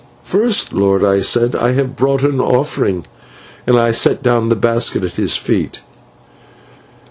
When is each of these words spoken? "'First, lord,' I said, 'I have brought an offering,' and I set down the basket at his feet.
"'First, 0.23 0.73
lord,' 0.73 1.03
I 1.03 1.19
said, 1.19 1.55
'I 1.55 1.73
have 1.73 1.95
brought 1.95 2.23
an 2.23 2.39
offering,' 2.39 3.05
and 3.67 3.77
I 3.79 3.91
set 3.91 4.23
down 4.23 4.49
the 4.49 4.55
basket 4.55 5.03
at 5.03 5.17
his 5.17 5.37
feet. 5.37 5.81